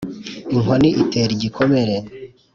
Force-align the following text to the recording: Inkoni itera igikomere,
Inkoni 0.55 0.89
itera 1.03 1.31
igikomere, 1.35 1.95